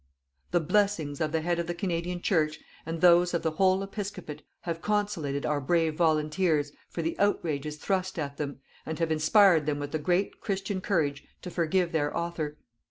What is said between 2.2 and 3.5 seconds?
Church and those of